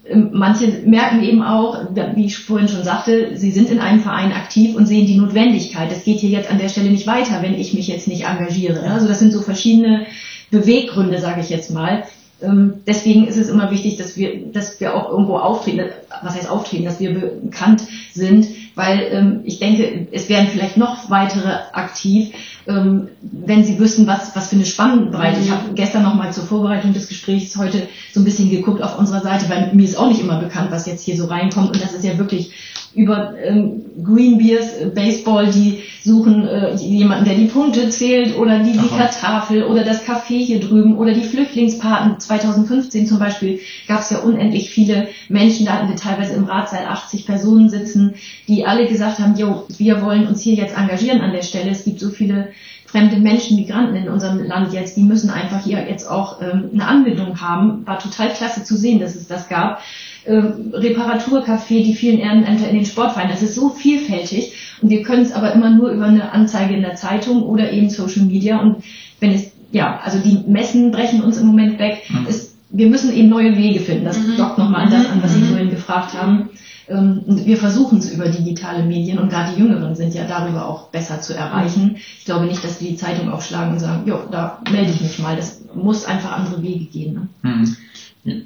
[0.05, 1.79] ähm, manche merken eben auch,
[2.15, 5.91] wie ich vorhin schon sagte, sie sind in einem Verein aktiv und sehen die Notwendigkeit.
[5.91, 8.83] Es geht hier jetzt an der Stelle nicht weiter, wenn ich mich jetzt nicht engagiere.
[8.91, 10.07] Also das sind so verschiedene
[10.51, 12.05] Beweggründe, sage ich jetzt mal.
[12.43, 15.91] Ähm, deswegen ist es immer wichtig, dass wir, dass wir auch irgendwo auftreten,
[16.23, 21.11] was heißt auftreten, dass wir bekannt sind, weil ähm, ich denke, es wären vielleicht noch
[21.11, 22.35] weitere aktiv,
[22.67, 25.41] ähm, wenn sie wüssten, was, was für eine Spannbreite.
[25.41, 28.99] Ich habe gestern noch mal zur Vorbereitung des Gesprächs heute so ein bisschen geguckt auf
[28.99, 31.83] unserer Seite, weil mir ist auch nicht immer bekannt, was jetzt hier so reinkommt und
[31.83, 32.53] das ist ja wirklich
[32.95, 38.61] über ähm, Green Beers, äh, Baseball, die suchen äh, jemanden, der die Punkte zählt oder
[38.61, 42.21] die Siegertafel oder das Café hier drüben oder die Flüchtlingspaten.
[42.21, 46.87] 2015 zum Beispiel gab es ja unendlich viele Menschen, da hatten wir teilweise im Ratsaal
[46.87, 48.15] 80 Personen sitzen,
[48.49, 51.71] die alle gesagt haben, jo, wir wollen uns hier jetzt engagieren an der Stelle.
[51.71, 52.51] Es gibt so viele
[52.87, 56.87] fremde Menschen, Migranten in unserem Land jetzt, die müssen einfach hier jetzt auch ähm, eine
[56.87, 57.85] Anbindung haben.
[57.87, 59.81] War total klasse zu sehen, dass es das gab
[60.25, 63.31] äh, Reparaturcafé, die vielen Ehrenämter in den Sportvereinen.
[63.31, 66.83] Das ist so vielfältig und wir können es aber immer nur über eine Anzeige in
[66.83, 68.83] der Zeitung oder eben Social Media und
[69.21, 72.03] wenn es, ja, also die Messen brechen uns im Moment weg.
[72.09, 72.27] Mhm.
[72.29, 74.05] Es, wir müssen eben neue Wege finden.
[74.05, 74.37] Das mhm.
[74.37, 75.49] dockt nochmal an das an, was Sie mhm.
[75.49, 76.51] vorhin gefragt haben.
[76.89, 80.69] Ähm, und wir versuchen es über digitale Medien und gerade die Jüngeren sind ja darüber
[80.69, 81.97] auch besser zu erreichen.
[82.19, 85.19] Ich glaube nicht, dass die die Zeitung aufschlagen und sagen, jo, da melde ich mich
[85.19, 85.37] mal.
[85.37, 87.29] Das muss einfach andere Wege gehen.
[87.43, 87.77] Ne?
[88.25, 88.43] Mhm.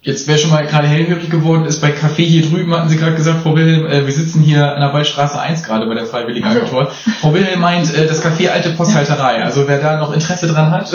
[0.00, 3.16] Jetzt wer schon mal gerade hellhörig geworden ist, bei Café hier drüben hatten Sie gerade
[3.16, 6.82] gesagt, Frau Wilhelm, äh, wir sitzen hier an der Waldstraße 1 gerade bei der Freiwilligenagentur.
[6.82, 6.92] Also.
[7.20, 9.42] Frau Wilhelm meint, äh, das Café Alte Posthalterei.
[9.42, 10.88] Also wer da noch Interesse dran hat,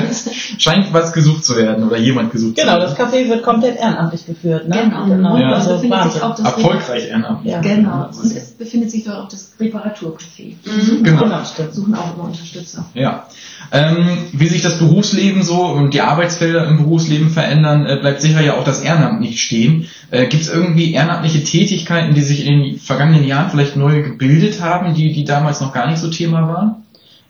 [0.58, 2.94] scheint was gesucht zu werden oder jemand gesucht genau, zu werden.
[2.96, 4.68] Genau, das Café wird komplett ehrenamtlich geführt.
[4.68, 4.76] Ne?
[4.80, 5.36] Genau, genau.
[5.38, 5.52] Ja.
[5.54, 7.52] Also Erfolgreich ehrenamtlich.
[7.52, 7.60] Ja.
[7.60, 10.54] Genau, und es befindet sich dort auch das Reparaturcafé.
[10.64, 11.02] Mhm.
[11.02, 11.24] Genau.
[11.24, 11.40] genau.
[11.72, 12.86] Suchen auch immer Unterstützer.
[12.94, 13.26] Ja.
[13.72, 18.45] Ähm, wie sich das Berufsleben so und die Arbeitsfelder im Berufsleben verändern, äh, bleibt sicher
[18.46, 19.88] ja auch das Ehrenamt nicht stehen.
[20.10, 24.60] Äh, Gibt es irgendwie ehrenamtliche Tätigkeiten, die sich in den vergangenen Jahren vielleicht neu gebildet
[24.60, 26.84] haben, die, die damals noch gar nicht so Thema waren?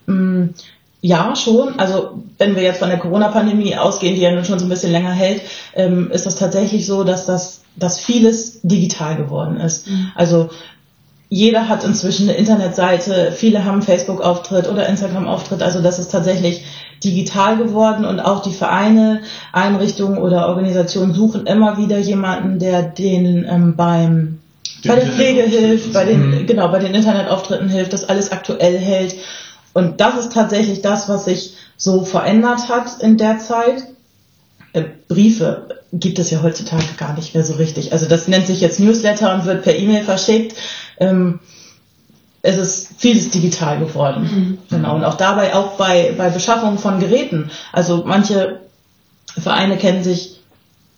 [0.05, 0.53] Mm,
[1.01, 1.77] ja, schon.
[1.79, 4.91] Also wenn wir jetzt von der Corona-Pandemie ausgehen, die ja nun schon so ein bisschen
[4.91, 5.41] länger hält,
[5.75, 9.87] ähm, ist das tatsächlich so, dass das dass vieles digital geworden ist.
[9.87, 10.11] Mhm.
[10.15, 10.49] Also
[11.29, 16.63] jeder hat inzwischen eine Internetseite, viele haben Facebook-Auftritt oder Instagram-Auftritt, also das ist tatsächlich
[17.03, 23.45] digital geworden und auch die Vereine, Einrichtungen oder Organisationen suchen immer wieder jemanden, der denen
[23.47, 24.39] ähm, beim
[24.85, 26.45] bei der Pflege hilft, bei den, mhm.
[26.45, 29.15] genau, bei den Internetauftritten hilft, das alles aktuell hält.
[29.73, 33.83] Und das ist tatsächlich das, was sich so verändert hat in der Zeit.
[34.73, 37.93] Äh, Briefe gibt es ja heutzutage gar nicht mehr so richtig.
[37.93, 40.55] Also das nennt sich jetzt Newsletter und wird per E-Mail verschickt.
[40.99, 41.39] Ähm,
[42.47, 44.23] es ist vieles digital geworden.
[44.23, 44.57] Mhm.
[44.69, 44.95] Genau.
[44.95, 47.51] Und auch dabei, auch bei, bei Beschaffung von Geräten.
[47.73, 48.61] Also manche
[49.37, 50.39] Vereine kennen sich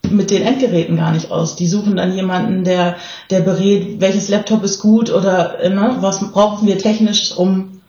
[0.07, 1.55] mit den Endgeräten gar nicht aus.
[1.55, 2.97] Die suchen dann jemanden, der,
[3.31, 7.81] der berät, welches Laptop ist gut oder ne, was brauchen wir technisch, um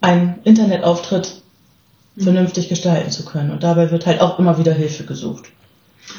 [0.00, 1.36] einen Internetauftritt
[2.16, 2.22] mhm.
[2.22, 3.52] vernünftig gestalten zu können.
[3.52, 5.44] Und dabei wird halt auch immer wieder Hilfe gesucht.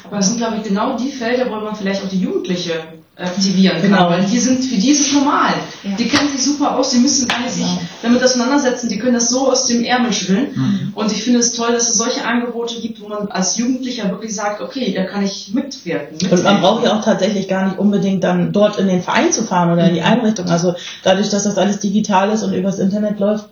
[0.04, 2.72] Aber das sind, glaube ich, genau die Felder, wo man vielleicht auch die Jugendliche
[3.18, 4.10] aktivieren kann, genau.
[4.10, 5.54] weil die sind, für die ist es normal.
[5.82, 5.96] Ja.
[5.96, 7.80] Die kennen sich super aus, die müssen alle sich genau.
[8.02, 10.48] damit auseinandersetzen, die können das so aus dem Ärmel schütteln.
[10.54, 10.92] Mhm.
[10.94, 14.34] Und ich finde es toll, dass es solche Angebote gibt, wo man als Jugendlicher wirklich
[14.34, 16.12] sagt, okay, da kann ich mitwirken.
[16.12, 16.38] mitwirken.
[16.38, 19.44] Und man braucht ja auch tatsächlich gar nicht unbedingt dann dort in den Verein zu
[19.44, 20.06] fahren oder in die mhm.
[20.06, 20.46] Einrichtung.
[20.50, 23.48] Also dadurch, dass das alles digital ist und übers Internet läuft,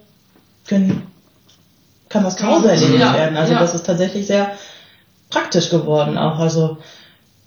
[0.67, 1.07] können,
[2.11, 3.37] kann das zu Hause erledigt werden.
[3.39, 3.61] Also ja.
[3.61, 4.51] das ist tatsächlich sehr
[5.35, 6.39] praktisch geworden auch.
[6.39, 6.79] Also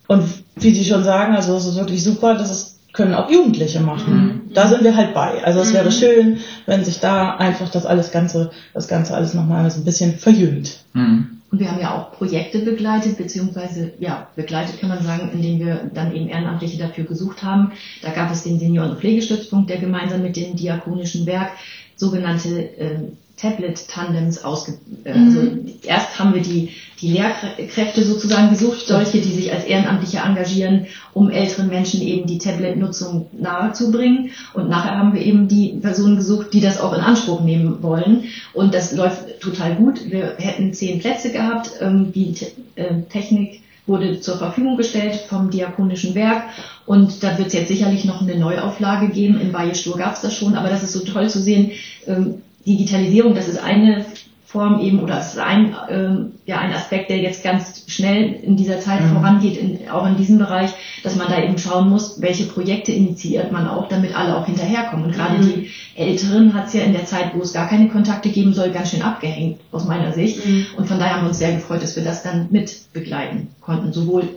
[0.07, 0.23] und
[0.55, 4.13] wie Sie schon sagen, also es ist wirklich super, dass es können auch Jugendliche machen.
[4.15, 4.53] Mhm.
[4.53, 5.43] Da sind wir halt bei.
[5.43, 5.75] Also es mhm.
[5.75, 9.85] wäre schön, wenn sich da einfach das alles Ganze, das Ganze alles nochmal so ein
[9.85, 10.79] bisschen verjüngt.
[10.93, 11.37] Mhm.
[11.51, 15.89] Und wir haben ja auch Projekte begleitet, beziehungsweise, ja, begleitet kann man sagen, indem wir
[15.93, 17.71] dann eben Ehrenamtliche dafür gesucht haben.
[18.01, 21.51] Da gab es den Senioren- und Pflegestützpunkt, der gemeinsam mit dem Diakonischen Werk
[21.95, 22.99] sogenannte äh,
[23.37, 24.73] Tablet-Tandems ausge...
[25.03, 25.73] Äh, also mhm.
[25.83, 26.69] erst haben wir die,
[26.99, 32.39] die Lehrkräfte sozusagen gesucht, solche, die sich als Ehrenamtliche engagieren, um älteren Menschen eben die
[32.39, 34.31] Tablet-Nutzung nahezubringen.
[34.53, 38.25] Und nachher haben wir eben die Personen gesucht, die das auch in Anspruch nehmen wollen.
[38.53, 40.11] Und das läuft total gut.
[40.11, 41.71] Wir hätten zehn Plätze gehabt.
[41.79, 42.35] Ähm, die
[42.75, 46.43] äh, Technik wurde zur Verfügung gestellt vom Diakonischen Werk
[46.85, 49.39] und da wird es jetzt sicherlich noch eine Neuauflage geben.
[49.39, 51.71] In Bayestur gab es das schon, aber das ist so toll zu sehen,
[52.05, 54.05] ähm, Digitalisierung, das ist eine
[54.47, 58.55] Form eben oder es ist ein, ähm, ja, ein Aspekt, der jetzt ganz schnell in
[58.55, 59.13] dieser Zeit mhm.
[59.13, 60.71] vorangeht, in, auch in diesem Bereich,
[61.03, 65.07] dass man da eben schauen muss, welche Projekte initiiert man auch, damit alle auch hinterherkommen.
[65.07, 65.47] Und gerade mhm.
[65.47, 68.71] die Älteren hat es ja in der Zeit, wo es gar keine Kontakte geben soll,
[68.71, 70.45] ganz schön abgehängt, aus meiner Sicht.
[70.45, 70.67] Mhm.
[70.77, 73.91] Und von daher haben wir uns sehr gefreut, dass wir das dann mit begleiten konnten,
[73.91, 74.29] sowohl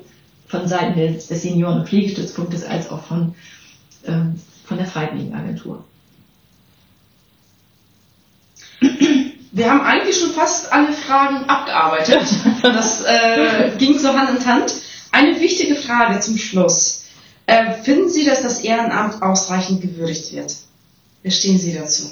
[0.48, 3.36] von Seiten des, des Senioren- und Pflegestützpunktes als auch von,
[4.08, 5.84] ähm, von der Freiwilligenagentur.
[9.52, 12.22] Wir haben eigentlich schon fast alle Fragen abgearbeitet.
[12.62, 14.74] Das äh, ging so Hand in Hand.
[15.12, 17.04] Eine wichtige Frage zum Schluss.
[17.46, 20.54] Äh, finden Sie, dass das Ehrenamt ausreichend gewürdigt wird?
[21.22, 22.10] Wie stehen Sie dazu?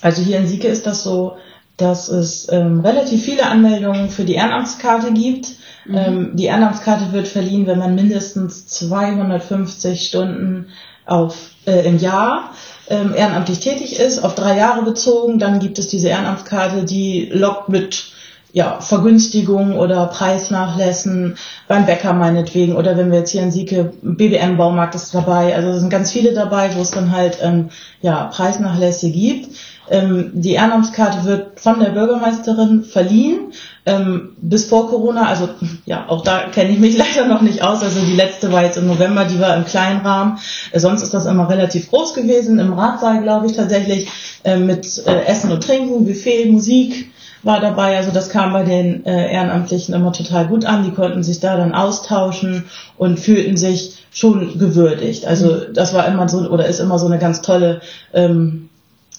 [0.00, 1.36] Also hier in Sieke ist das so,
[1.76, 5.48] dass es ähm, relativ viele Anmeldungen für die Ehrenamtskarte gibt.
[5.84, 5.96] Mhm.
[5.96, 10.68] Ähm, die Ehrenamtskarte wird verliehen, wenn man mindestens 250 Stunden
[11.04, 12.54] auf, äh, im Jahr
[12.88, 15.38] ähm, ehrenamtlich tätig ist, auf drei Jahre bezogen.
[15.38, 18.12] Dann gibt es diese Ehrenamtskarte, die lockt mit
[18.52, 21.36] ja, Vergünstigung oder Preisnachlässen
[21.68, 25.80] beim Bäcker meinetwegen oder wenn wir jetzt hier in Sieke, BBM-Baumarkt ist dabei, also es
[25.80, 27.68] sind ganz viele dabei, wo es dann halt ähm,
[28.00, 29.54] ja, Preisnachlässe gibt.
[29.90, 33.52] Ähm, die Ehrenamtskarte wird von der Bürgermeisterin verliehen.
[33.84, 35.50] Ähm, bis vor Corona, also
[35.86, 37.82] ja, auch da kenne ich mich leider noch nicht aus.
[37.82, 40.38] Also die letzte war jetzt im November, die war im kleinen Rahmen.
[40.72, 44.08] Äh, sonst ist das immer relativ groß gewesen, im Ratsaal, glaube ich, tatsächlich,
[44.44, 47.10] äh, mit äh, Essen und Trinken, Buffet, Musik
[47.44, 47.96] war dabei.
[47.96, 50.84] Also das kam bei den äh, Ehrenamtlichen immer total gut an.
[50.84, 52.64] Die konnten sich da dann austauschen
[52.98, 55.24] und fühlten sich schon gewürdigt.
[55.24, 57.80] Also das war immer so oder ist immer so eine ganz tolle
[58.12, 58.70] ähm,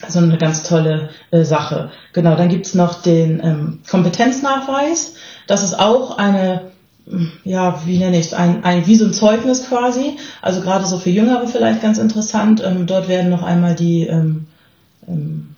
[0.06, 1.90] so eine ganz tolle äh, Sache.
[2.12, 5.14] Genau, dann gibt's noch den ähm, Kompetenznachweis.
[5.46, 6.70] Das ist auch eine,
[7.08, 10.16] hm, ja, wie nenne ich es, ein, ein, wie so ein Zeugnis quasi.
[10.40, 12.62] Also gerade so für Jüngere vielleicht ganz interessant.
[12.64, 14.46] Ähm, dort werden noch einmal die ähm,
[15.08, 15.56] ähm,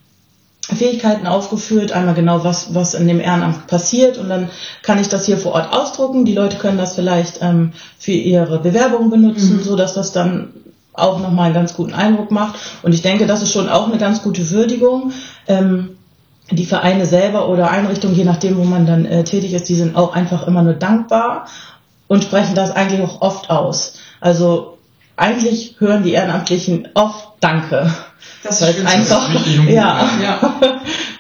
[0.74, 4.50] Fähigkeiten aufgeführt, einmal genau was, was in dem Ehrenamt passiert und dann
[4.82, 6.24] kann ich das hier vor Ort ausdrucken.
[6.24, 9.62] Die Leute können das vielleicht ähm, für ihre Bewerbung benutzen, mhm.
[9.62, 10.50] so dass das dann
[10.92, 12.58] auch nochmal einen ganz guten Eindruck macht.
[12.82, 15.12] Und ich denke, das ist schon auch eine ganz gute Würdigung.
[15.46, 15.96] Ähm,
[16.50, 19.96] die Vereine selber oder Einrichtungen, je nachdem, wo man dann äh, tätig ist, die sind
[19.96, 21.46] auch einfach immer nur dankbar
[22.08, 23.94] und sprechen das eigentlich auch oft aus.
[24.20, 24.78] Also
[25.16, 27.90] eigentlich hören die Ehrenamtlichen oft Danke.
[28.42, 30.54] Das ist einfach, und gut, ja, Ja.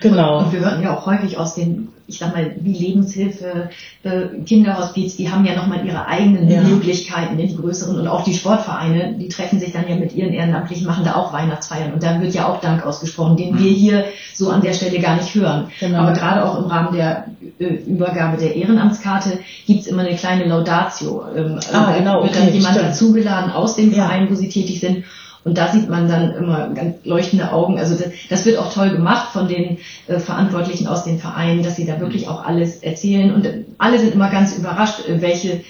[0.00, 0.38] genau.
[0.40, 3.70] Und wir hören ja auch häufig aus den, ich sag mal, wie Lebenshilfe,
[4.02, 6.60] äh, Kinderhospiz, die haben ja nochmal ihre eigenen Ja.
[6.60, 10.86] Möglichkeiten, die größeren und auch die Sportvereine, die treffen sich dann ja mit ihren Ehrenamtlichen,
[10.86, 14.50] machen da auch Weihnachtsfeiern und da wird ja auch Dank ausgesprochen, den wir hier so
[14.50, 15.68] an der Stelle gar nicht hören.
[15.80, 15.98] Genau.
[16.00, 17.26] Aber gerade auch im Rahmen der
[17.58, 21.24] äh, Übergabe der Ehrenamtskarte gibt's immer eine kleine Laudatio.
[21.36, 22.90] Ähm, Ah, genau, wird okay, dann jemand stimmt.
[22.90, 24.06] dazugeladen aus dem Ja.
[24.06, 25.04] Verein, wo sie tätig sind.
[25.44, 27.78] Und da sieht man dann immer ganz leuchtende Augen.
[27.78, 31.76] Also das, das wird auch toll gemacht von den äh, Verantwortlichen aus den Vereinen, dass
[31.76, 33.32] sie da wirklich auch alles erzählen.
[33.32, 35.62] Und äh, alle sind immer ganz überrascht, äh, welche,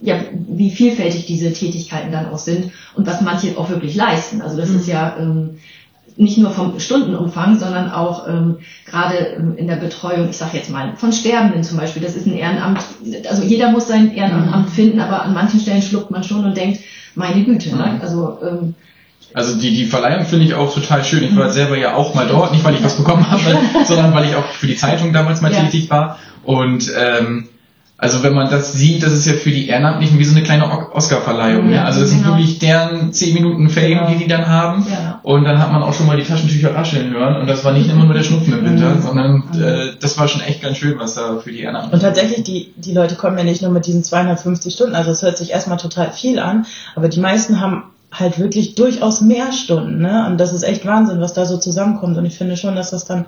[0.00, 4.40] ja, wie vielfältig diese Tätigkeiten dann auch sind und was manche auch wirklich leisten.
[4.40, 5.58] Also das ist ja ähm,
[6.18, 10.70] nicht nur vom Stundenumfang, sondern auch ähm, gerade ähm, in der Betreuung, ich sage jetzt
[10.70, 12.02] mal, von Sterbenden zum Beispiel.
[12.02, 12.80] Das ist ein Ehrenamt,
[13.28, 16.80] also jeder muss sein Ehrenamt finden, aber an manchen Stellen schluckt man schon und denkt,
[17.14, 17.94] meine Güte, ne?
[17.94, 18.00] Mhm.
[18.00, 18.74] Also ähm,
[19.34, 21.22] Also die, die Verleihung finde ich auch total schön.
[21.24, 24.24] Ich war selber ja auch mal dort, nicht weil ich was bekommen habe, sondern weil
[24.24, 25.60] ich auch für die Zeitung damals mal Ja.
[25.60, 26.18] tätig war.
[26.44, 27.48] Und ähm,
[28.00, 30.92] also wenn man das sieht, das ist ja für die Ehrenamtlichen wie so eine kleine
[30.94, 31.66] Oscar-Verleihung.
[31.68, 31.74] ne?
[31.76, 32.36] Ja, Also das sind genau.
[32.36, 34.08] wirklich deren 10 Minuten Fame, Genau.
[34.08, 34.86] die die dann haben.
[34.88, 35.18] Ja.
[35.24, 37.36] Und dann hat man auch schon mal die Taschentücher rascheln hören.
[37.40, 39.02] Und das war nicht immer nur der Schnupfen im Winter, Mhm.
[39.02, 42.44] sondern äh, das war schon echt ganz schön, was da für die Ehrenamtlichen Und tatsächlich,
[42.44, 45.50] die, die Leute kommen ja nicht nur mit diesen 250 Stunden, also es hört sich
[45.50, 50.26] erstmal total viel an, aber die meisten haben halt wirklich durchaus mehr Stunden, ne?
[50.26, 52.16] Und das ist echt Wahnsinn, was da so zusammenkommt.
[52.16, 53.26] Und ich finde schon, dass das dann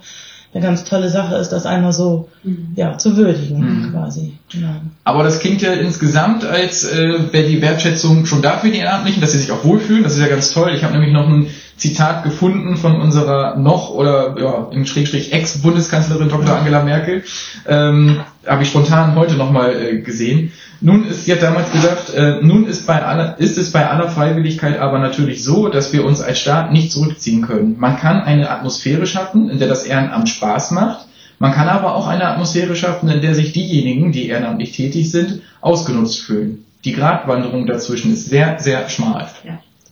[0.53, 2.29] eine ganz tolle Sache ist, das einmal so
[2.75, 3.93] ja, zu würdigen Mhm.
[3.93, 4.33] quasi.
[4.51, 4.75] Genau.
[5.05, 9.21] Aber das klingt ja insgesamt, als äh, wäre die Wertschätzung schon da für die Ehrenamtlichen,
[9.21, 10.03] dass sie sich auch wohlfühlen.
[10.03, 10.73] Das ist ja ganz toll.
[10.75, 11.47] Ich habe nämlich noch ein
[11.81, 16.55] Zitat gefunden von unserer noch oder ja, im Schrägstrich Ex-Bundeskanzlerin Dr.
[16.55, 17.25] Angela Merkel.
[17.67, 20.53] Ähm, habe ich spontan heute nochmal äh, gesehen.
[20.83, 24.11] Nun ist, sie hat damals gesagt, äh, nun ist, bei aller, ist es bei aller
[24.11, 27.77] Freiwilligkeit aber natürlich so, dass wir uns als Staat nicht zurückziehen können.
[27.79, 31.07] Man kann eine Atmosphäre schaffen, in der das Ehrenamt Spaß macht.
[31.39, 35.41] Man kann aber auch eine Atmosphäre schaffen, in der sich diejenigen, die ehrenamtlich tätig sind,
[35.63, 36.67] ausgenutzt fühlen.
[36.85, 39.29] Die Gratwanderung dazwischen ist sehr, sehr schmal.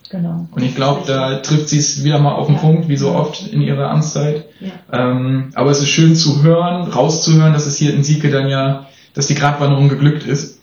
[0.09, 0.47] Genau.
[0.51, 2.61] Und ich glaube, da trifft sie es wieder mal auf den Ja.
[2.61, 4.45] Punkt, wie so oft in ihrer Amtszeit.
[4.59, 4.71] Ja.
[4.91, 8.87] Ähm, aber es ist schön zu hören, rauszuhören, dass es hier in Sieke dann ja,
[9.13, 10.59] dass die Gratwanderung geglückt ist.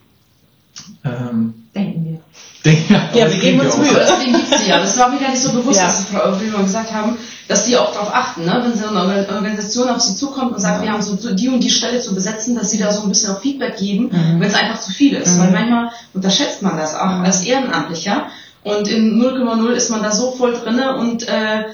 [1.05, 2.21] Ähm, denken wir.
[2.65, 3.79] denke, Ja, wir geben uns auch.
[3.79, 3.89] Mühe.
[3.95, 4.33] Deswegen
[4.65, 4.79] die ja.
[4.81, 5.87] Das war mir gar nicht so bewusst, Ja.
[5.87, 7.17] dass wie wir gesagt haben,
[7.49, 8.61] dass die auch darauf achten, ne?
[8.65, 11.49] wenn so eine Organ- Organisation auf sie zukommt und sagt, wir haben so so die
[11.49, 14.41] und die Stelle zu besetzen, dass sie da so ein bisschen auch Feedback geben, Mhm.
[14.41, 15.37] wenn es einfach zu viel ist.
[15.37, 15.41] Mhm.
[15.41, 17.25] Weil manchmal unterschätzt man das auch Mhm.
[17.25, 18.27] als Ehrenamtlicher
[18.66, 21.66] und in 0,0 ist man da so voll drinne und äh,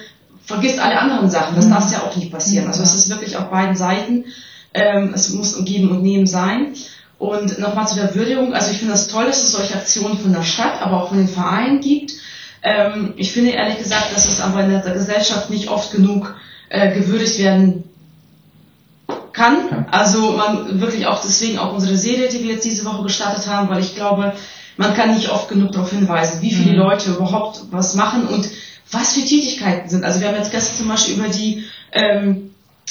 [0.44, 1.56] vergisst alle anderen Sachen.
[1.56, 1.70] Das Mhm.
[1.70, 2.66] darf ja auch nicht passieren.
[2.66, 4.26] Also es ist wirklich auf beiden Seiten.
[4.74, 6.74] Ähm, es muss ein Geben und Nehmen sein.
[7.18, 10.34] Und nochmal zu der Würdigung, also ich finde das toll, dass es solche Aktionen von
[10.34, 12.12] der Stadt, aber auch von den Vereinen gibt.
[12.62, 16.34] Ähm, ich finde ehrlich gesagt, dass es aber in der Gesellschaft nicht oft genug
[16.68, 17.84] äh, gewürdigt werden
[19.32, 19.86] kann.
[19.90, 23.70] Also man wirklich auch deswegen auch unsere Serie, die wir jetzt diese Woche gestartet haben,
[23.70, 24.34] weil ich glaube,
[24.76, 26.78] man kann nicht oft genug darauf hinweisen, wie viele Mhm.
[26.78, 28.48] Leute überhaupt was machen und
[28.90, 30.04] was für Tätigkeiten sind.
[30.04, 32.50] Also wir haben jetzt gestern zum Beispiel über die ähm,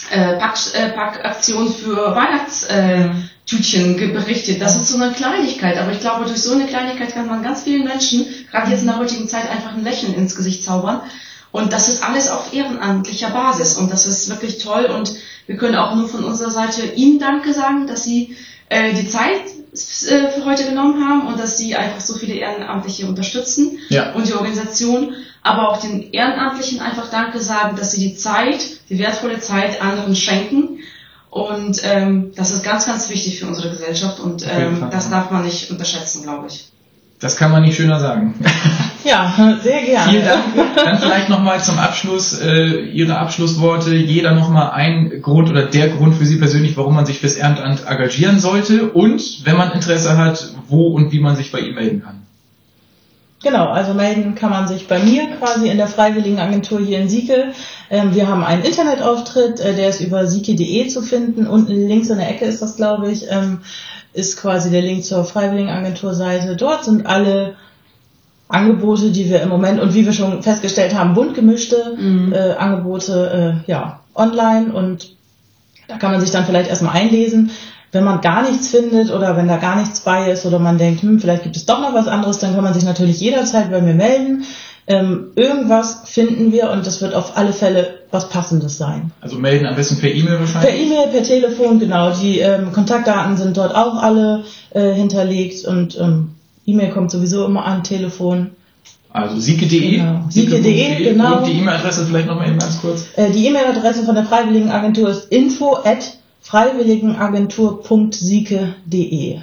[0.09, 4.61] äh, Pack, äh, Packaktion für Weihnachtstütchen äh, berichtet.
[4.61, 7.63] Das ist so eine Kleinigkeit, aber ich glaube, durch so eine Kleinigkeit kann man ganz
[7.63, 11.01] vielen Menschen, gerade jetzt in der heutigen Zeit, einfach ein Lächeln ins Gesicht zaubern.
[11.51, 15.13] Und das ist alles auf ehrenamtlicher Basis und das ist wirklich toll und
[15.47, 18.37] wir können auch nur von unserer Seite Ihnen Danke sagen, dass Sie
[18.71, 19.41] äh, die Zeit
[19.73, 24.13] äh, für heute genommen haben und dass Sie einfach so viele Ehrenamtliche unterstützen Ja.
[24.13, 28.97] und die Organisation, aber auch den Ehrenamtlichen einfach Danke sagen, dass sie die Zeit, die
[28.97, 30.79] wertvolle Zeit anderen schenken.
[31.29, 35.11] Und ähm, das ist ganz, ganz wichtig für unsere Gesellschaft und ähm, Fall, das ja.
[35.11, 36.69] darf man nicht unterschätzen, glaube ich.
[37.19, 38.35] Das kann man nicht schöner sagen.
[39.03, 40.11] Ja, sehr gerne.
[40.11, 40.43] Vielen Dank.
[40.75, 43.95] Dann vielleicht nochmal zum Abschluss äh, Ihre Abschlussworte.
[43.95, 47.85] Jeder nochmal ein Grund oder der Grund für Sie persönlich, warum man sich fürs Ehrenamt
[47.87, 52.03] engagieren sollte und wenn man Interesse hat, wo und wie man sich bei Ihnen melden
[52.03, 52.21] kann.
[53.43, 57.53] Genau, also melden kann man sich bei mir quasi in der Freiwilligenagentur hier in Sieke.
[57.89, 61.47] Ähm, wir haben einen Internetauftritt, äh, der ist über sieke.de zu finden.
[61.47, 63.61] Unten links in der Ecke ist das, glaube ich, ähm,
[64.13, 66.55] ist quasi der Link zur Freiwilligenagenturseite.
[66.55, 67.55] Dort sind alle
[68.53, 72.33] Angebote, die wir im Moment und wie wir schon festgestellt haben, bunt gemischte Mhm.
[72.33, 75.15] äh, Angebote äh, ja, online und
[75.87, 77.51] da kann man sich dann vielleicht erstmal einlesen.
[77.91, 81.01] Wenn man gar nichts findet oder wenn da gar nichts bei ist oder man denkt,
[81.01, 83.81] hm, vielleicht gibt es doch noch was anderes, dann kann man sich natürlich jederzeit bei
[83.81, 84.45] mir melden.
[84.87, 89.11] Ähm, irgendwas finden wir und das wird auf alle Fälle was Passendes sein.
[89.21, 90.85] Also melden am besten per E-Mail Per wahrscheinlich.
[90.85, 92.11] E-Mail, per Telefon, genau.
[92.13, 96.31] Die ähm, Kontaktdaten sind dort auch alle äh, hinterlegt und ähm,
[96.71, 98.51] E-Mail kommt sowieso immer an, Telefon.
[99.13, 99.97] Also sieke.de.
[99.97, 100.25] Genau.
[100.29, 101.39] Sieke.de, genau.
[101.39, 103.07] Und die E-Mail-Adresse vielleicht nochmal eben ganz kurz.
[103.15, 109.39] Äh, die E-Mail-Adresse von der Freiwilligenagentur ist info at freiwilligenagentur.sieke.de.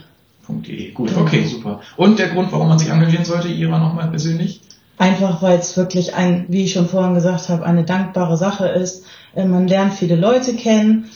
[0.48, 0.90] .de.
[0.92, 1.80] Gut, okay, super.
[1.96, 4.62] Und der Grund, warum man sich engagieren sollte, Ira nochmal persönlich?
[4.96, 9.04] Einfach weil es wirklich ein, wie ich schon vorhin gesagt habe, eine dankbare Sache ist.
[9.34, 11.08] Äh, Man lernt viele Leute kennen,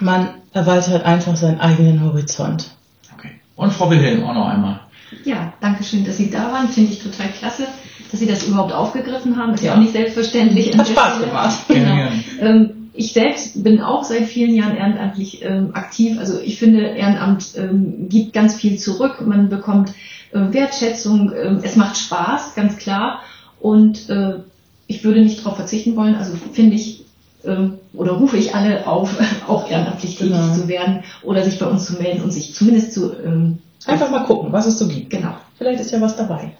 [0.00, 2.70] man erweitert einfach seinen eigenen Horizont.
[3.18, 3.32] Okay.
[3.56, 4.80] Und Frau Wilhelm auch noch einmal.
[5.24, 6.68] Ja, danke schön, dass Sie da waren.
[6.68, 7.66] Finde ich total klasse,
[8.10, 9.54] dass Sie das überhaupt aufgegriffen haben.
[9.54, 9.74] Ist ja, Ja.
[9.76, 10.76] auch nicht selbstverständlich.
[10.76, 11.26] Hat Spaß Stelle.
[11.28, 11.58] gemacht.
[11.68, 11.94] Genau.
[11.94, 12.10] gerne.
[12.40, 16.18] Ähm, ich selbst bin auch seit vielen Jahren ehrenamtlich ähm, aktiv.
[16.18, 19.20] Also ich finde, Ehrenamt ähm, gibt ganz viel zurück.
[19.26, 19.90] Man bekommt
[20.32, 21.32] äh, Wertschätzung.
[21.32, 23.20] ähm, es macht Spaß, ganz klar.
[23.60, 24.34] Und äh,
[24.86, 26.14] ich würde nicht darauf verzichten wollen.
[26.14, 27.04] Also finde ich
[27.44, 29.10] ähm, oder rufe ich alle auf,
[29.48, 30.54] auch ehrenamtlich tätig Genau.
[30.54, 34.24] zu werden oder sich bei uns zu melden und sich zumindest zu ähm, Einfach mal
[34.24, 35.10] gucken, was es so gibt.
[35.10, 35.34] genau.
[35.58, 36.52] Vielleicht ist ja was dabei.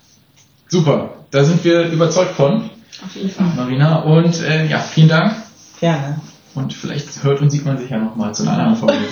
[0.69, 2.71] Super, da sind wir überzeugt von,
[3.05, 3.47] Auf jeden Fall.
[3.57, 4.01] Marina.
[4.01, 5.35] Und äh, ja, vielen Dank.
[5.81, 6.21] Gerne.
[6.55, 8.99] Und vielleicht hört und sieht man sich ja nochmal zu einer anderen Folge.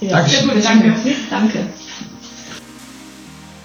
[0.00, 0.16] Ja.
[0.18, 0.48] Dankeschön.
[0.48, 0.92] gut, danke.
[1.30, 1.66] Danke.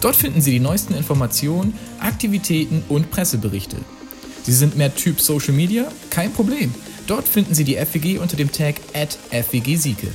[0.00, 3.76] Dort finden Sie die neuesten Informationen, Aktivitäten und Presseberichte.
[4.42, 5.86] Sie sind mehr Typ Social Media?
[6.10, 6.74] Kein Problem.
[7.06, 8.80] Dort finden Sie die FWG unter dem Tag
[9.30, 10.08] FWG Sieke.